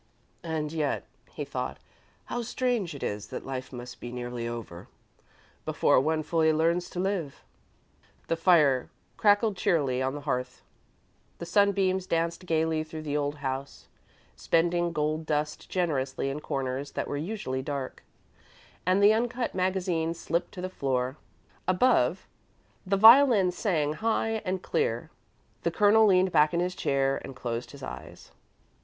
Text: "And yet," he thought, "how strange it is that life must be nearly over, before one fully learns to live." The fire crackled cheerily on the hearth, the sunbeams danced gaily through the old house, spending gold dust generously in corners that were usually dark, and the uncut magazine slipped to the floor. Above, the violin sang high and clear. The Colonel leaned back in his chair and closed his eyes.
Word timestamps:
"And 0.41 0.71
yet," 0.73 1.05
he 1.29 1.45
thought, 1.45 1.77
"how 2.25 2.41
strange 2.41 2.95
it 2.95 3.03
is 3.03 3.27
that 3.27 3.45
life 3.45 3.71
must 3.71 3.99
be 3.99 4.11
nearly 4.11 4.47
over, 4.47 4.87
before 5.63 5.99
one 5.99 6.23
fully 6.23 6.51
learns 6.51 6.89
to 6.89 6.99
live." 6.99 7.43
The 8.25 8.35
fire 8.35 8.89
crackled 9.15 9.57
cheerily 9.57 10.01
on 10.01 10.15
the 10.15 10.21
hearth, 10.21 10.63
the 11.37 11.45
sunbeams 11.45 12.07
danced 12.07 12.47
gaily 12.47 12.83
through 12.83 13.03
the 13.03 13.15
old 13.15 13.35
house, 13.45 13.89
spending 14.35 14.91
gold 14.91 15.27
dust 15.27 15.69
generously 15.69 16.31
in 16.31 16.39
corners 16.39 16.93
that 16.93 17.07
were 17.07 17.15
usually 17.15 17.61
dark, 17.61 18.03
and 18.87 19.03
the 19.03 19.13
uncut 19.13 19.53
magazine 19.53 20.15
slipped 20.15 20.51
to 20.55 20.61
the 20.61 20.67
floor. 20.67 21.17
Above, 21.67 22.27
the 22.87 22.97
violin 22.97 23.51
sang 23.51 23.93
high 23.93 24.41
and 24.45 24.63
clear. 24.63 25.11
The 25.61 25.69
Colonel 25.69 26.07
leaned 26.07 26.31
back 26.31 26.55
in 26.55 26.59
his 26.59 26.73
chair 26.73 27.21
and 27.23 27.35
closed 27.35 27.69
his 27.69 27.83
eyes. 27.83 28.31